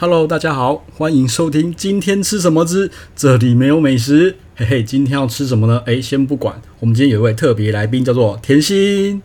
[0.00, 5.82] Hello，大家好，欢迎收听今天吃什么之这里没有美食，嘿嘿，今天要吃什么呢？
[5.84, 9.20] 哎，先不管，我们今天有一位特别来宾，叫做甜心。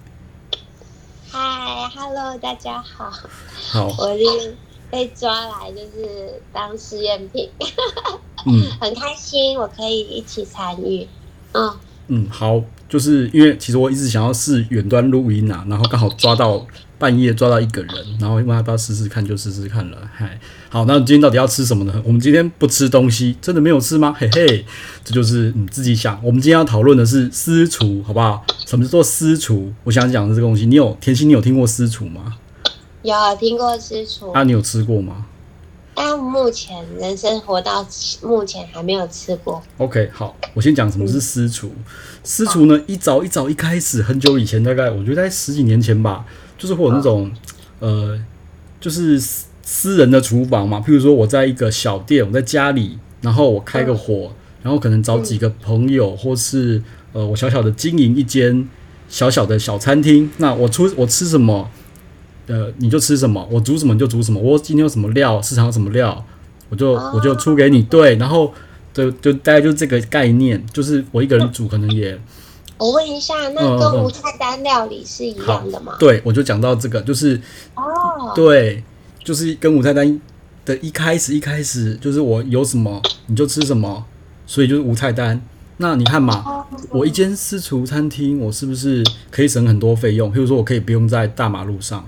[1.31, 1.39] 嗨
[1.95, 3.09] ，Hello，大家好。
[3.55, 4.53] 好，我是
[4.91, 7.49] 被抓来就是当试验品，
[8.45, 11.07] 嗯， 很开心，我可以一起参与。
[11.53, 11.73] 嗯
[12.07, 16.67] 嗯，好，就是因为其实我一直想要试远端录音啊，然后刚好抓到。
[16.97, 20.09] 半夜抓到一个人，然后问他要不要试试看，就试试看了。
[20.15, 20.39] 嗨，
[20.75, 22.01] 好，那今天到底要吃什么呢？
[22.03, 24.13] 我们今天不吃东西，真的没有吃吗？
[24.19, 24.65] 嘿嘿，
[25.05, 26.19] 这就是你自己想。
[26.21, 28.45] 我们今天要讨论的是私厨，好不好？
[28.65, 29.71] 什么叫做私厨？
[29.85, 32.35] 我想讲的这个东西，你有甜心，你有听过私厨吗？
[33.03, 34.31] 有听过私厨。
[34.31, 35.25] 啊，你有吃过吗？
[35.93, 37.87] 但目前人生活到
[38.21, 39.63] 目前还没有吃过。
[39.77, 41.71] OK，好，我先讲什么是私厨。
[41.73, 41.83] 嗯、
[42.21, 46.25] 私厨呢，一早一早一开始，很久以前，大概我觉得在十几年前吧。
[46.57, 47.31] 就是会有那种，
[47.79, 48.19] 呃，
[48.81, 49.17] 就是
[49.65, 50.79] 私私人的厨房嘛。
[50.79, 56.81] 譬如说，我在一个小店，我在家里，然后我开个火，然后可能找几个朋友，或是
[57.13, 58.67] 呃，我小小的经营一间
[59.09, 60.29] 小小的小餐厅。
[60.37, 61.69] 那我出我吃什么，
[62.47, 64.39] 呃，你就吃什么；我煮什么你就煮什么。
[64.39, 66.25] 我今天有什么料，市场有什么料，
[66.69, 67.81] 我就我就出给你。
[67.83, 68.53] 对，然后
[68.93, 72.19] 就就大概就这个概念，就是我一个人煮，可能也。
[72.77, 75.93] 我问一下，那跟无菜单料理是一样的吗？
[75.93, 77.39] 嗯嗯、对，我就讲到这个，就是
[77.73, 78.83] 哦，对，
[79.25, 80.21] 就是跟无菜单
[80.63, 84.05] 的一开始，一开始就是我有什么你就吃什么，
[84.45, 85.41] 所以就是无菜单。
[85.77, 90.31] 那你看嘛，哦、我一间私厨餐厅，我是不是可以省很多费用？
[90.31, 92.05] 譬如说我可以不用在大马路上，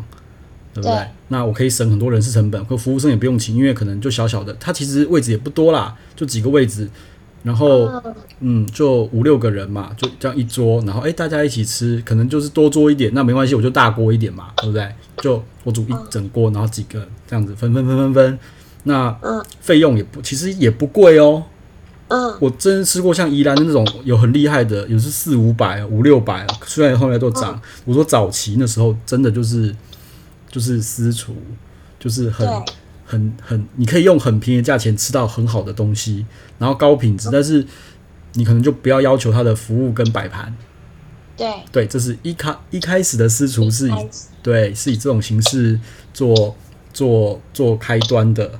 [0.74, 0.96] 对不对？
[0.96, 6.88] 对，那我可以省很多人事成本，和服务生也不用请，因为可能就小小的，它其实位置也不多啦，就几个位置。
[7.44, 7.90] 然后，
[8.42, 14.86] 嗯，就五六个人嘛，就这样一桌，然后哎，大家一起吃，可能就是多桌一点，那没关系，我就大锅一点嘛，对不对？
[15.22, 18.40] 就我煮一整锅，然后几个这样子分分分分分，
[18.84, 19.16] 那
[19.62, 21.44] 费用也不，其实也不贵哦。
[22.10, 27.62] 嗯，我真吃过像宜兰的那种有很厉害的，有是四五百、五六百，虽然后来都涨。
[27.86, 29.74] 我说早期那时候真的就是
[30.52, 31.34] 就是私厨，
[32.00, 32.46] 就是很。
[33.08, 36.26] 很很，你可以用很便宜的价钱吃到很好的东西，
[36.60, 37.66] 然后高品质，但是
[38.34, 40.54] 你可能就不要要求它的服务跟摆盘。
[41.38, 44.10] 对对，这是一开一开始的私厨是以
[44.44, 45.80] 对是以这种形式
[46.14, 46.56] 做
[46.92, 48.60] 做做开端的。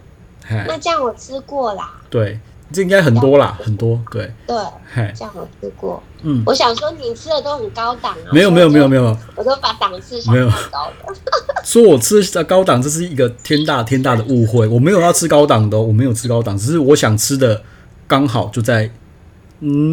[0.50, 2.02] 那这样我吃过啦。
[2.10, 2.40] 对。
[2.72, 4.58] 这应该很多啦，很多对对，
[4.94, 6.04] 嘿这样我吃过。
[6.22, 8.30] 嗯，我想说你吃的都很高档啊。
[8.32, 11.16] 没有没有没有没有，我都把档次想很高的。
[11.64, 14.68] 说我吃的高档，这是一个天大天大的误会。
[14.68, 17.62] 我没有要吃高档的，我没有吃高档，只是我想吃的
[18.08, 18.92] 刚好就在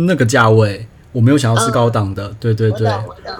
[0.06, 0.86] 那个价位。
[1.14, 2.90] 我没有想要吃高档的，对对对，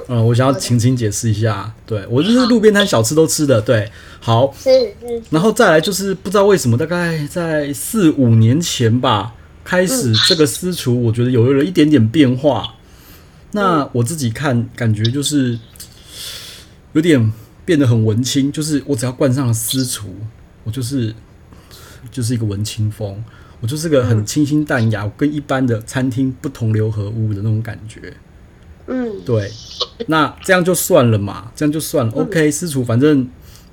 [0.07, 2.07] 嗯，我想要轻轻解释一下，对。
[2.09, 3.91] 我就是路边摊小吃都吃的，对，
[4.21, 9.35] 好，是是，然后再来就是不知道为什么，大概在四五年前吧，
[9.65, 12.75] 开始这个私厨，我觉得有了一点点变化。
[13.51, 15.59] 那我自己看感觉就是
[16.93, 17.33] 有点
[17.65, 20.15] 变得很文青，就是我只要冠上了私厨，
[20.63, 21.13] 我就是
[22.13, 23.23] 就是一个文青风。
[23.65, 28.13] 我就是个很清新淡雅，跟一般的餐厅不同流合污的那种感觉。
[28.87, 29.51] 嗯，对。
[30.09, 32.13] 那这样就算了嘛，这样就算了。
[32.13, 33.27] OK，私厨反正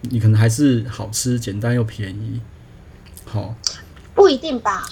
[0.03, 2.39] 你可能还是好吃、简单又便宜。
[3.25, 3.53] 好，
[4.15, 4.87] 不一定吧？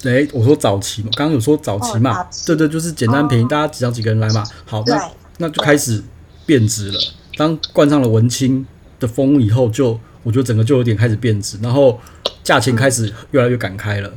[0.00, 4.42] 对，我说早期嘛，刚刚有说早期嘛，对对，就是简单便宜，大家只要几个人来嘛。
[4.64, 6.02] 好，那那就开始
[6.46, 6.98] 变质了。
[7.36, 8.64] 当冠上了文青
[8.98, 12.00] 的风以后，就我觉得整个就有点开始变质，然后
[12.42, 14.12] 价钱开始越来越敢开了。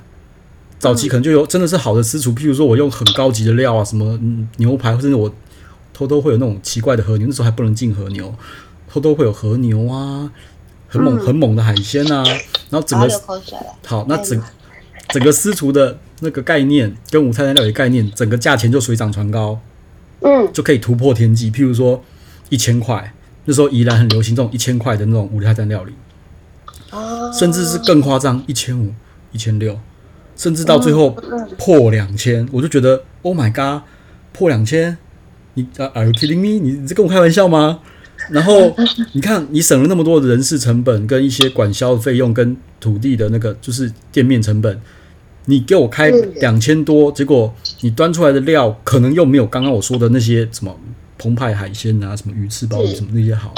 [0.78, 4.20] 早期可能就有真的是好的私厨，譬如说我用很高级的料啊，什么
[4.58, 5.34] 牛排，甚至我
[5.94, 8.36] 偷偷会有那种奇怪的和牛，那时候还不能进和牛，
[8.88, 10.30] 偷偷会有和牛啊，
[10.88, 12.24] 很猛很猛的海鲜啊，
[12.70, 13.10] 然后整个
[13.88, 14.40] 好，那整
[15.10, 19.60] 整个私厨的那个概念跟无菜单料理概念，整个价钱就水涨船高，
[20.22, 21.50] 嗯，就可以突破天际。
[21.50, 22.04] 譬如说
[22.50, 23.15] 一千块，
[23.46, 25.94] 那时候宜兰很流行这种一千块的那种五菜单料理，
[27.38, 28.92] 甚至是更夸张，一千五、
[29.32, 29.80] 一千六。
[30.38, 31.16] 甚至到最后
[31.58, 33.84] 破两千，我就觉得 Oh my God，
[34.34, 34.98] 破两千，
[35.54, 36.62] 你 Are you kidding me？
[36.62, 37.80] 你你在跟我开玩笑吗？
[38.30, 38.76] 然后
[39.14, 44.78] 你看，你省了那么多的人事成本，跟一些管销的费用，跟土地的那个就是店面成本，
[45.46, 46.10] 你给我开
[46.42, 50.78] 两千多，结果你端出来的料可能又没有刚刚我说的那些什么
[51.18, 53.54] 澎湃海鲜啊，什么鱼翅鲍鱼什么那些好，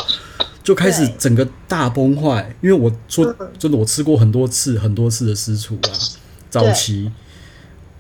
[0.64, 2.56] 就开始整个大崩坏。
[2.62, 3.26] 因为我说
[3.58, 5.90] 真的，我吃过很多次很多次的私厨啊。
[6.50, 7.12] 早期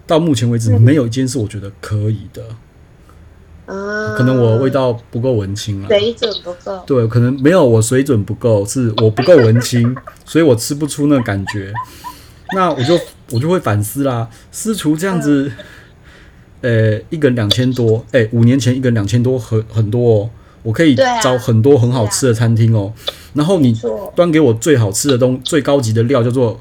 [0.05, 2.43] 到目前为止，没有一间是我觉得可以的。
[3.65, 6.81] 啊，可能我味道不够文青了，水准不够。
[6.87, 9.93] 对，可能没有我水准不够，是我不够文青，
[10.25, 11.73] 所以我吃不出那感觉。
[12.55, 12.97] 那我就
[13.31, 15.51] 我就会反思啦，私厨这样子，
[16.61, 20.29] 呃、欸，一个人两千多，哎、欸，五年前一个人两千多很很多哦，
[20.63, 22.93] 我可以找很多很好吃的餐厅哦。
[23.33, 23.79] 然后你
[24.15, 26.59] 端给我最好吃的东最高级的料叫做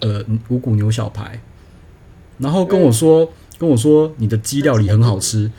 [0.00, 1.40] 呃五谷牛小排，
[2.38, 3.28] 然后跟我说、嗯、
[3.58, 5.50] 跟我说你的鸡料理很好吃，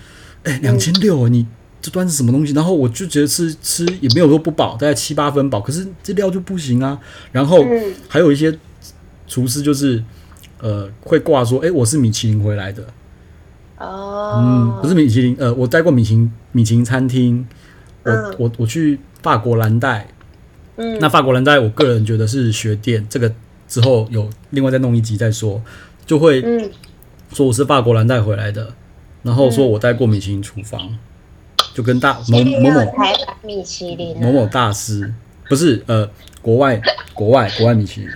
[0.44, 1.46] 哎、欸，两千六，你
[1.82, 2.54] 这端是什么东西？
[2.54, 7.00] 然后我就觉得吃吃也没有说不饱，大概七八分饱，可是这料就不行啊。
[7.32, 7.66] 然后
[8.08, 8.56] 还有一些
[9.28, 10.04] 厨师就是
[10.60, 12.86] 呃会挂说，哎、欸，我是米其林回来的，
[13.80, 17.48] 哦，嗯，不是米其林，呃，我待过米其林米其林餐厅，
[18.04, 20.08] 我、嗯、我我去法国蓝带。
[20.76, 23.34] 嗯、那法国蓝带我个人觉得是学店，这个
[23.68, 25.62] 之后有另外再弄一集再说，
[26.06, 26.42] 就会
[27.34, 28.74] 说我是法国蓝带回来的，
[29.24, 30.98] 然后说我待过米其林厨房，
[31.74, 35.14] 就跟大某某某台湾米其林某某大师。
[35.50, 36.08] 不是呃
[36.44, 36.80] 国外
[37.16, 38.10] 国外国外米其林。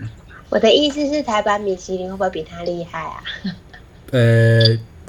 [0.49, 3.23] 我的意思是台版米其林会不会比他厉害啊？
[4.11, 4.61] 呃，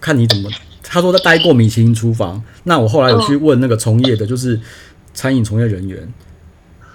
[0.04, 0.50] 看你怎么，
[0.82, 4.60] 他说他待过米其林厨房，那我后来有去问那个从业的，就是
[5.14, 6.06] 餐饮从业人员。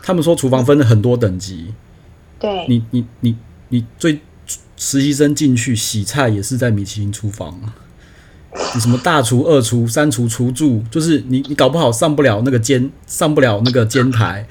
[0.04, 1.74] 他们说厨房分了很多等级，
[2.40, 3.36] 对，你你你
[3.70, 4.20] 你最
[4.78, 7.60] 实习生进去洗菜也是在米其林厨房，
[8.76, 14.48] 你什么大厨、二厨、三厨、厨助，就是你你搞不好上不了那个煎，上不了那个煎台，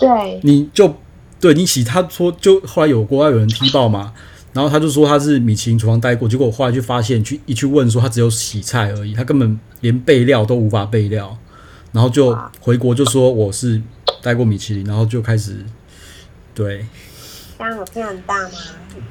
[0.00, 0.96] 对，你就
[1.40, 4.12] 对你洗，他说就后来有国外有人踢爆嘛，
[4.52, 11.36] 然后他就说他是米其林厨房待过，结果我后来就发现去一去问说他只有洗菜而已，他根本连备料都无法备料，
[11.92, 13.80] 然后就回国就说我是。
[14.20, 15.64] 待过米其林，然后就开始，
[16.54, 16.86] 对，
[17.58, 18.50] 这样有变很大吗？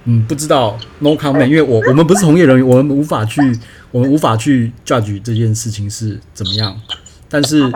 [0.05, 3.41] 嗯，不知道，no comment，因为我我们不是从业人员，我们无法去，
[3.91, 6.79] 我们无法去 judge 这件事情是怎么样。
[7.27, 7.69] 但是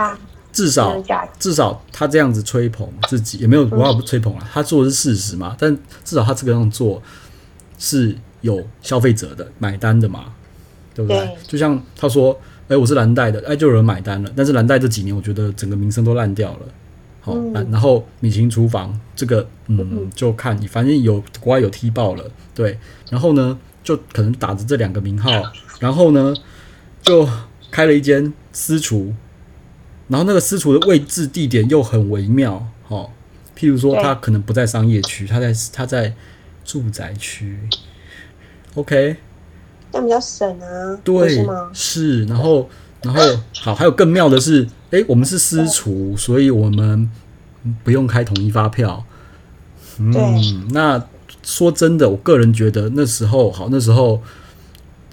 [0.54, 0.96] 至少
[1.38, 5.58] 至少他这样子吹捧自己，也没有我也不吹捧了，他做的是事实嘛。
[5.60, 7.04] 但至少他这个样做
[7.78, 10.34] 是有消费者的买单的嘛，
[10.94, 11.18] 对不对？
[11.20, 12.34] 对，就像他说，
[12.64, 14.32] 哎、欸，我是蓝带的，哎、欸，就有人买单了。
[14.36, 16.60] 但是蓝带这几年，我觉得整个名声都烂掉了。
[17.22, 22.24] 好、嗯，然后米其林厨房这个，嗯，就看你，反正有国外有踢爆了，
[22.54, 22.78] 对，
[23.10, 25.32] 然后呢，就可能打着这两个名号，
[25.80, 26.36] 然后呢，
[27.02, 27.28] 就
[27.72, 29.12] 开了一间私厨，
[30.08, 33.12] 然后那个私厨的位置地点又很微妙，好，
[33.58, 36.14] 譬如说他可能不在商业区，他在他在
[36.66, 37.58] 住宅区
[38.74, 39.16] ，OK，
[39.94, 41.46] 这样比较省啊，对，是？
[41.74, 42.68] 是，然后。
[43.04, 43.22] 然后
[43.62, 47.08] 好，还有更妙的是，哎，我们是私厨，所以我们
[47.84, 49.06] 不用开统一发票。
[50.00, 51.06] 嗯，那
[51.44, 54.24] 说真的，我个人觉得那时候好，那时候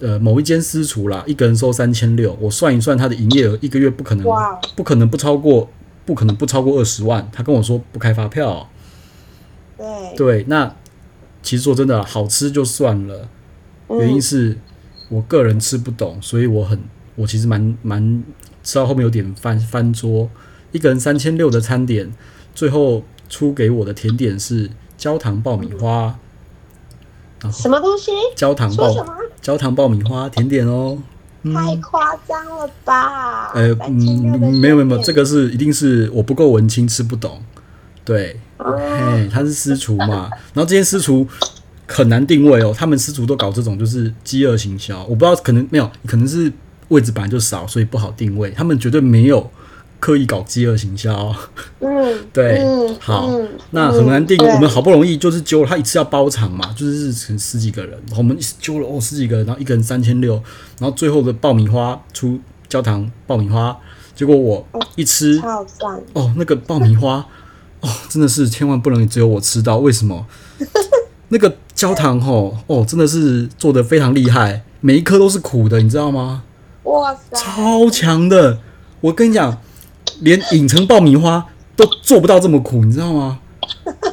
[0.00, 4.26] 呃，某一间私厨啦，一个人收三千六，我算一算他的营业额，一个月不可能，
[4.75, 5.69] 不可能不超过，
[6.06, 7.28] 不可能不超过二十万。
[7.31, 8.70] 他跟我说不开发票。
[9.76, 10.75] 对对，那
[11.43, 13.29] 其实说真的，好吃就算了，
[13.89, 14.56] 原因是
[15.09, 16.79] 我个人吃不懂，所以我很。
[17.15, 18.25] 我其实蛮蛮
[18.65, 20.31] 吃到后面有点翻翻桌，
[20.73, 22.11] 一个人三千六的餐点，
[22.55, 26.19] 最后出给我的甜点是焦糖爆米花。
[27.53, 28.12] 什么东西？
[28.35, 29.06] 焦糖爆
[29.43, 30.97] 焦糖爆米花甜点哦，
[31.53, 33.53] 太夸张了吧？
[33.53, 37.43] 呃，嗯，没有没有没有，这个是一定是我不够文青吃不懂。
[38.04, 41.26] 对，嘿，他是私厨嘛，然后这些私厨
[41.87, 46.52] 很难定位哦，他们私厨都搞这种就是饥饿行销，我不知道可能没有，可能是。
[46.88, 48.50] 位置本来就少，所以不好定位。
[48.50, 49.50] 他们绝对没有
[49.99, 51.35] 刻意搞饥饿行销。
[51.80, 54.37] 嗯， 对，嗯、好、嗯，那很难定。
[54.37, 60.35] 我们好不容易就是揪了他一次要包场嘛，就是成十几个人，我们揪了哦十几个人，然后一个人三千六，
[60.78, 63.75] 然后最后的爆米花出焦糖爆米花，
[64.14, 65.40] 结果我一吃，
[66.12, 67.26] 哦，那个爆米花
[67.83, 70.27] 哦，真的是千万不能只有我吃到，为什么？
[71.29, 76.43] 那个焦糖吼哦，真的是做的非常厉害，每一颗都是苦的，你知道吗？
[76.85, 78.59] 哇塞，超强的！
[79.01, 79.59] 我跟你讲，
[80.21, 83.39] 连影城爆米花都做不到这么苦，你知道吗？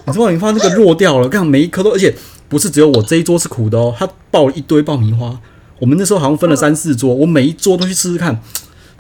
[0.06, 2.16] 你知道爆米花那个弱掉了，看每一颗都，而且
[2.48, 5.40] 不是只有我这一桌是苦的哦，他爆了一堆爆米花。
[5.80, 8.42] 我们那时候好像分了三四桌，我每一桌都去试试看，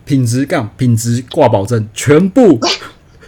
[0.06, 2.60] 品质杠品质挂保证，全部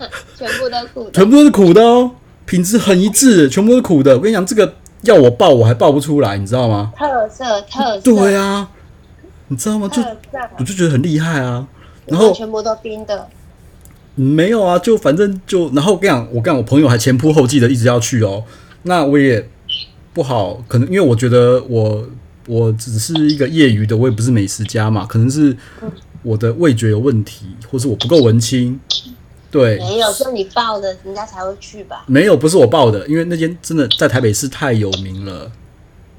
[0.37, 2.11] 全部都苦的，全部都是苦的哦，
[2.45, 4.15] 品质很一致，全部都是苦的。
[4.15, 6.91] 我跟你讲，这个要我爆我还爆不出来，你知道吗？
[6.97, 8.69] 特色特色，对啊。
[9.47, 9.89] 你知道吗？
[9.89, 10.01] 就
[10.57, 11.67] 我就觉得很厉害啊，
[12.05, 13.27] 然后全部都冰的，
[14.15, 18.45] 没有啊，就反正就然后我跟你讲，我跟我朋友还前仆后继的一直要去哦，
[18.83, 19.45] 那我也
[20.13, 22.07] 不好，可能因为我觉得我
[22.47, 25.53] 我只是一个业余的，我也不是美食家嘛，可能是
[26.23, 28.79] 我的味觉有问题，或是我不够文青。
[29.51, 32.05] 对，没有说你报的，人家才会去吧？
[32.07, 35.51] 没有，不是我报的，因为那间真的在台北市太有名了，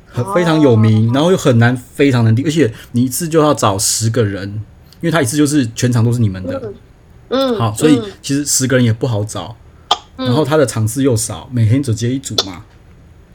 [0.06, 4.46] 很非常有名，然后又很难，非常难订，而且你一次就要找十个人，
[5.00, 6.72] 因为他一次就是全场都是你们的，
[7.30, 9.56] 嗯，好，所以其实十个人也不好找，
[10.16, 12.66] 然后他的场次又少，每天只接一组嘛，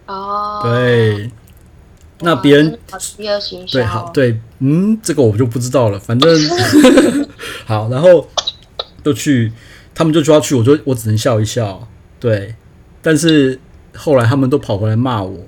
[0.06, 1.32] 哦，对，
[2.20, 2.78] 那别人
[3.72, 6.32] 对，好，对，嗯，这个我就不知道了，反正
[7.66, 8.28] 好，然后
[9.04, 9.52] 就去。
[9.98, 11.88] 他们就抓去，我就我只能笑一笑，
[12.20, 12.54] 对。
[13.02, 13.60] 但是
[13.96, 15.40] 后来他们都跑回来骂我，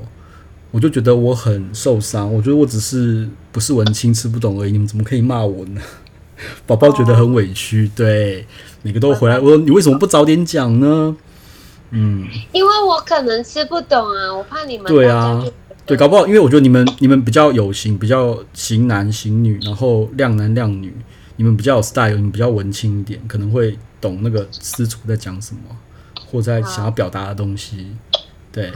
[0.71, 2.33] 我就觉得我很受伤。
[2.33, 4.71] 我觉得我只是不是文青，吃不懂而已。
[4.71, 5.79] 你们怎么可以骂我呢？
[6.65, 8.47] 宝宝觉得很委屈，对，
[8.81, 9.37] 每个都回来。
[9.37, 11.15] 我说你为什么不早点讲呢？
[11.91, 15.45] 嗯，因为我可能吃不懂啊，我怕你们对啊，
[15.85, 20.93] 对，搞不好因为我觉得你们你们比较有型，比较型男型女，然后靓男靓女，
[21.39, 23.79] 你们比较有 style，你们比较文青一点，可能会。
[24.01, 25.60] 懂那个私厨在讲什么，
[26.25, 27.86] 或在想要表达的东西，
[28.50, 28.72] 对，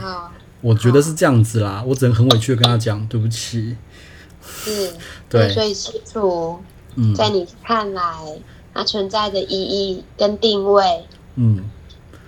[0.60, 1.82] 我觉得是这样子啦。
[1.86, 3.74] 我只能很委屈的跟他讲，对不起。
[4.46, 4.92] 是，
[5.30, 6.60] 对，所以私厨，
[7.16, 8.02] 在你看来，
[8.74, 10.84] 它存在的意义跟定位，
[11.36, 11.64] 嗯，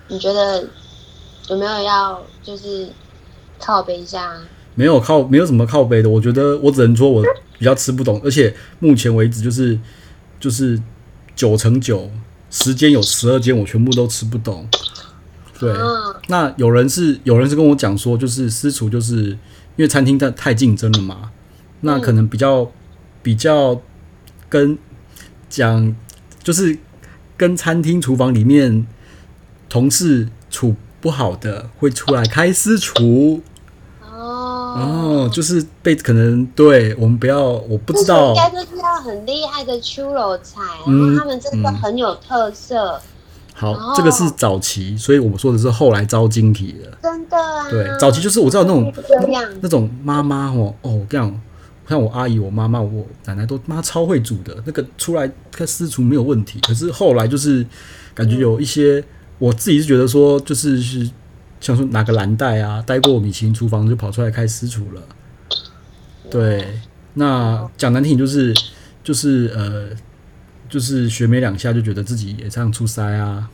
[0.07, 0.67] 你觉得
[1.49, 2.89] 有没有要就是
[3.59, 4.35] 靠背一下？
[4.73, 6.09] 没有靠，没有什么靠背的。
[6.09, 7.23] 我觉得我只能说我
[7.59, 9.77] 比较吃不懂，而且目前为止就是
[10.39, 10.81] 就是
[11.35, 12.09] 九乘九。
[12.49, 14.65] 十间有十二间，我全部都吃不懂。
[15.59, 15.73] 对，
[16.27, 19.37] 那有人是有人是跟我讲说，就是私厨，就是因
[19.79, 21.31] 为餐厅太太竞争了嘛，
[21.81, 22.71] 那可能比较
[23.21, 23.81] 比较
[24.47, 24.77] 跟
[25.49, 25.93] 讲，
[26.41, 26.79] 就是
[27.35, 28.87] 跟餐厅厨房里面
[29.67, 33.41] 同事处不好的，会出来开私厨。
[34.09, 42.99] 哦，就是被可能对我们不要，我不知道，应该都是要很厉害的手路菜，然后他们真的很有特色。
[43.53, 47.69] 好，这个是早期，所以我们说的是后来招晶体的，真的啊。
[47.69, 48.93] 对，早期就是我知道那种
[49.61, 51.41] 那种妈妈哦哦这样，
[51.87, 56.59] 像我阿姨、我妈妈、我奶奶都妈超会煮的，那个出来开私厨没有问题。
[56.61, 57.65] 可是后来就是
[58.15, 59.03] 感觉有一些，嗯、
[59.39, 61.09] 我自己是觉得说就是是。
[61.59, 65.01] 像说拿个蓝带啊，待过米其林厨房就跑出来开私厨了。
[66.29, 66.63] 对，
[67.15, 68.53] 那讲难听就是
[69.07, 69.87] 就是呃，
[70.67, 73.49] 就是学没两下就觉得自己也这样出塞啊，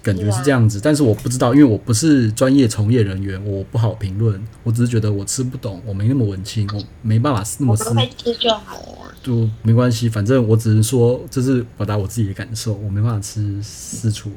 [0.00, 0.78] 感觉是这样子。
[0.80, 4.40] 但是我不知道，因为我不是专业从业人员，我不好评论。
[4.62, 7.84] 我只是觉得我吃不懂，我没那么文青，我没办法那么吃。
[8.16, 14.30] 吃就好了，就没关系，反正我只能说这是表达我自己的感受，我没办法吃私厨，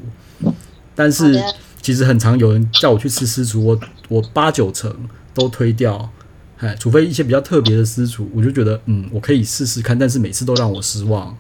[0.96, 1.40] 但是。
[1.80, 4.94] 其实很常有人叫我去吃私厨，我我八九成
[5.34, 6.12] 都推掉，
[6.60, 11.38] 哎，除非一些比较特别的私厨，我就觉得嗯，我可以试试看，但是每次都让我失望。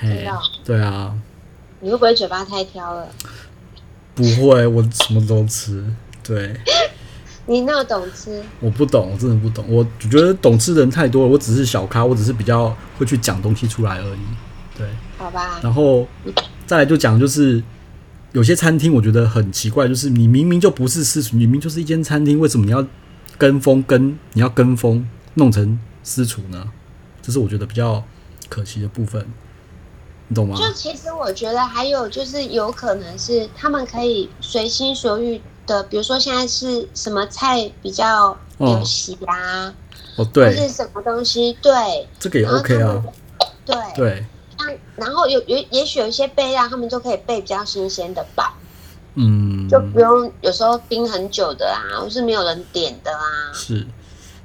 [0.00, 0.26] 嘿，
[0.64, 1.14] 对啊。
[1.80, 3.08] 你会不会嘴巴太挑了？
[4.14, 5.84] 不会，我什么都吃。
[6.22, 6.58] 对。
[7.46, 8.42] 你那么懂吃？
[8.60, 9.64] 我不懂，我真的不懂。
[9.68, 14.20] 我觉得懂吃的人太多了，我只是小咖，我只是比较会去讲东西出来而已。
[14.76, 14.86] 对。
[15.18, 15.60] 好吧。
[15.62, 16.06] 然后
[16.66, 17.62] 再来就讲就是。
[18.32, 22.86] 有些餐厅我觉得很奇怪，就是你明明就不是私厨，明明就是一间餐厅，为什么你要
[23.40, 26.70] 跟风跟你要跟风弄成私厨呢？
[27.22, 28.04] 这是我觉得比较
[28.50, 29.26] 可惜的部分，
[30.28, 30.54] 你懂吗？
[30.58, 39.74] 就其实我觉得还有就是有可能是他们可以随心所欲的，比如说现在是什么菜比较流行啊，
[40.16, 43.02] 哦对，或是什么东西对，这个也 OK 啊，
[43.64, 44.26] 对对。
[44.96, 48.58] 然后有有也许有一些备料，他们就可以备比较新鲜的吧，
[49.14, 53.52] 嗯，就不用有时候盯很久的啊，或是没有人点的啊。
[53.54, 53.86] 是，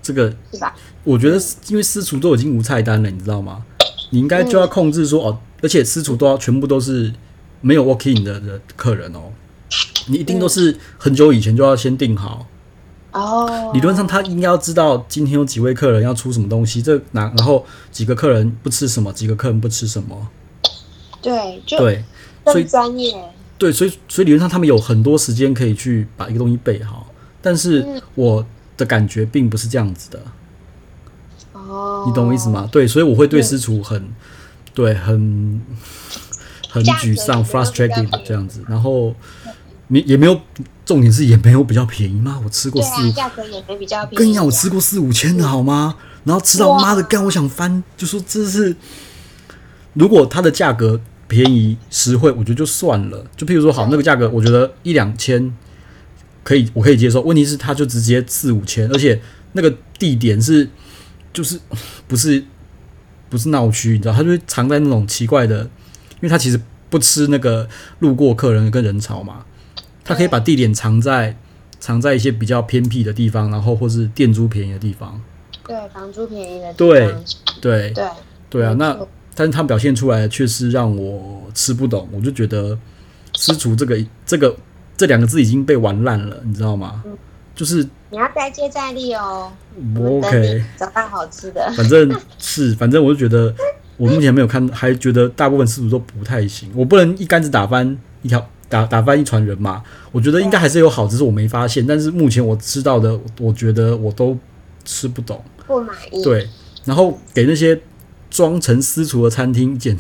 [0.02, 0.76] 这个是吧？
[1.04, 3.64] 我觉得因为私厨都已经无菜单了，你知道吗？
[4.12, 7.12] 你应该就要控制说、嗯、哦，而且私厨都要全部都是
[7.62, 9.32] 没有 walk in 的的客人哦，
[10.08, 12.46] 你一定都是很久以前就要先定好。
[13.12, 20.28] 哦，理论上他应该要知道今天有几位客人要出什么东西，这然然后几个客人不吃什么，几个客人不吃什么。
[21.22, 22.04] 对，就对，
[22.46, 23.16] 所以专业。
[23.58, 27.08] 对，所以所以理论上他们有很多时间可以去把一个东西背好，
[27.42, 27.86] 但是
[28.16, 28.46] 我
[28.78, 30.20] 的感觉并不是这样子的。
[31.54, 32.68] 哦，你懂我意思吗？
[32.72, 34.08] 对，所以我会对师厨很
[34.74, 35.62] 对很
[36.70, 39.16] 很沮丧，frustrated 这样子，然后。
[39.88, 40.42] 你也没有，
[40.84, 42.42] 重点是也没有比较便宜吗？
[42.44, 44.16] 我吃过四五，价格也没比较便宜。
[44.18, 45.96] 跟你讲，我吃过四五千的好吗？
[46.24, 48.76] 然后吃到妈的干，我想翻，就说这是，
[49.94, 53.26] 如果它的价格便宜实惠，我觉得就算了。
[53.36, 55.54] 就譬如说，好那个价格，我觉得一两千
[56.44, 57.22] 可以，我可以接受。
[57.22, 59.20] 问题是，它就直接四五千，而且
[59.54, 60.70] 那个地点是
[61.34, 61.60] 就是
[62.08, 62.44] 不是
[63.30, 67.68] 不是闹区，你知道，它就会藏在那种奇怪的，因为它其实不吃那个
[68.00, 69.46] 路过客人跟人潮嘛，
[70.04, 71.36] 它可以把地点藏在
[71.80, 75.20] 藏在一些比较偏僻的地方，然后或是店租便宜的地方。
[75.68, 76.78] 对，房租便宜的地方。
[76.78, 77.16] 对
[77.60, 78.10] 对对
[78.50, 78.76] 对啊！
[78.78, 78.96] 那
[79.36, 82.76] 但是他表现出来的却是让我吃不懂，我就觉得
[83.36, 84.56] 私厨这个这个
[84.98, 87.04] 这两个字已经被玩烂了，你知道吗？
[87.06, 87.18] 嗯、
[87.54, 89.52] 就是你要再接再厉哦。
[89.98, 91.70] 我 OK，找到好吃的。
[91.76, 93.54] 反正是，反正我就觉得
[93.98, 96.72] 我目前没有看，还觉得大部分师厨都不太行。
[96.74, 99.84] 我不能一竿子打翻一条打打翻一船人嘛。
[100.14, 101.86] 我觉得应该还是有好，只是我没发现。
[101.86, 104.38] 但是目前我知道的，我觉得我都
[104.86, 105.44] 吃不懂。
[105.68, 106.24] 不满意。
[106.24, 106.48] 对，
[106.86, 107.78] 然后给那些
[108.36, 109.98] 装成私厨的餐厅一点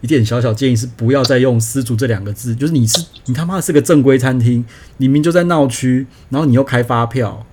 [0.00, 2.54] 一点小小建议是，不要再用“私厨”这两个字。
[2.56, 4.64] 就是你是你他妈是个正规餐厅，
[4.96, 7.46] 你明就在闹区，然后你又开发票，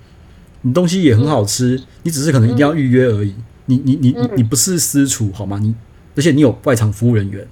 [0.61, 3.29] 你东西也很好吃，嗯、你只是可能一定要预约而已。
[3.29, 5.59] 嗯、你你你你你不是私厨好吗？
[5.61, 5.75] 你
[6.15, 7.47] 而且你有外场服务人员，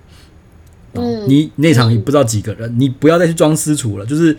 [0.94, 4.06] 嗯，你内场也不知道几个人，你不要再去装私厨了。
[4.06, 4.36] 就是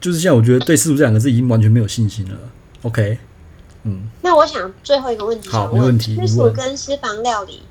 [0.00, 2.38] 就是现在，我觉得对“私厨”这两个字已经完全没有信心了。
[2.82, 3.18] OK。
[3.86, 6.16] 嗯，那我想最后一个问题，好，没问题。
[6.26, 7.62] 私厨跟私房料理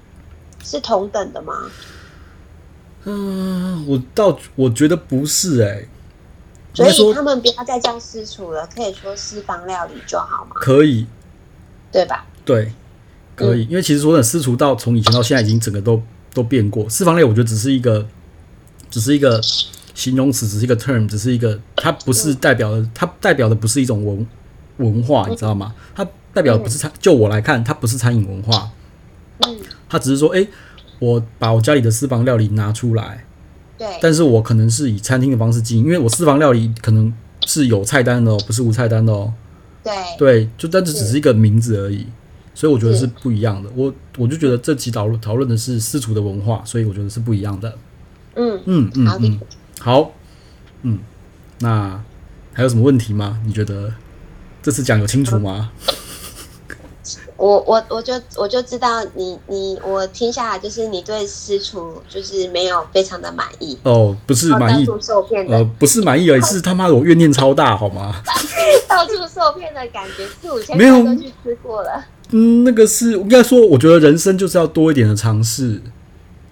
[0.63, 1.53] 是同等的吗？
[3.03, 5.89] 嗯，我倒我觉得不是哎、欸。
[6.73, 10.51] 所以他们不要再叫私厨了，可以说私房料理就好吗？
[10.55, 11.05] 可以，
[11.91, 12.25] 对吧？
[12.43, 12.73] 对，
[13.35, 13.63] 可以。
[13.63, 16.01] 嗯、因为其实说的私厨到从以前到现在已经整个都
[16.33, 16.89] 都变过。
[16.89, 18.05] 私房料我觉得只是一个，
[18.89, 19.41] 只是一个
[19.93, 24.27] 形容词，只是一个 term，只是一个，它不是代表的，嗯、它代表的不是一种文。
[24.77, 25.73] 文化，你知道吗？
[25.95, 28.69] 它代表不是餐，就我来看，它不是餐饮文化。
[29.39, 29.57] 嗯，
[29.89, 30.47] 它只是说，诶，
[30.99, 33.25] 我把我家里的私房料理拿出来。
[33.77, 33.87] 对。
[34.01, 37.13] 但是我可能是以餐厅的方式经营，因为我私房料理可能
[37.45, 39.33] 是有菜单的哦，不是无菜单的哦。
[39.83, 39.93] 对。
[40.17, 42.05] 对，就但这只是一个名字而已，
[42.53, 43.69] 所以我觉得是不一样的。
[43.75, 47.77] 我我就觉得这期讨论讨论的是私厨的文化，所以我觉得是不一样的。
[48.35, 49.39] 嗯嗯嗯嗯，
[49.79, 50.11] 好，
[50.81, 50.99] 嗯，
[51.59, 52.01] 那
[52.53, 53.39] 还有什么问题吗？
[53.45, 53.93] 你觉得？
[54.65, 55.69] 这次讲有清楚吗？
[57.37, 64.87] 我我我就我就知道你你我听下来就是你对私厨就是没有非常的满意哦，不是满意，
[65.49, 68.15] 呃，不是满意而已，是他妈的我怨念超大好吗？
[68.89, 72.03] 到处受骗的感觉，四五千块都去吃过了。
[72.31, 75.79] 嗯，那个是应该说，我觉得人生就是要多一点的尝试，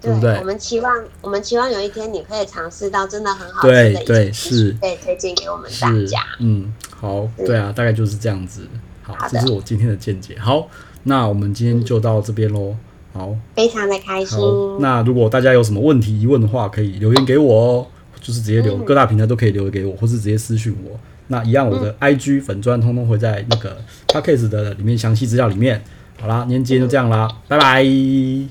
[0.00, 0.36] 对，对不对？
[0.38, 6.22] 我们期望我们期望有一天你可以尝试到真的很好吃的一，对对是，可以推荐给我们大家。
[6.38, 6.72] 嗯。
[7.04, 8.66] 好，对啊，大概就是这样子。
[9.02, 10.34] 好，这是我今天的见解。
[10.38, 10.66] 好，
[11.02, 12.74] 那我们今天就到这边喽。
[13.12, 14.38] 好，非常的开心。
[14.80, 17.86] 那如果大家有什么问题疑问的话，可以留言给我哦，
[18.22, 20.98] 就是直接留，各大平台都可以留言给我，或是直接私讯我。
[21.26, 23.76] 那一样，我的 IG 粉砖通通会在那个
[24.08, 25.84] Podcast 的里面详细资料里面。
[26.18, 27.84] 好啦，今天就这样啦，拜拜，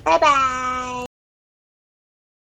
[0.03, 0.72] 拜拜。